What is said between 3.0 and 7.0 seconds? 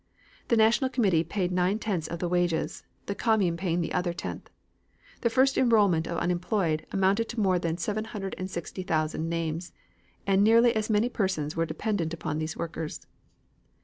the commune paying the other tenth. The first enrolment of unemployed